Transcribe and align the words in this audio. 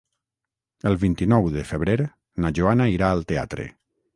El 0.91 0.95
vint-i-nou 1.03 1.45
de 1.57 1.65
febrer 1.73 1.99
na 2.45 2.53
Joana 2.61 2.89
irà 2.97 3.11
al 3.17 3.23
teatre. 3.35 3.69